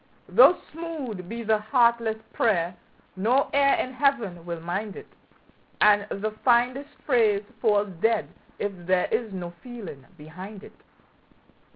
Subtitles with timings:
[0.27, 2.75] Though smooth be the heartless prayer,
[3.15, 5.05] no ear in Heaven will mind it,
[5.79, 8.27] And the finest phrase falls dead
[8.57, 10.73] if there is no feeling behind it.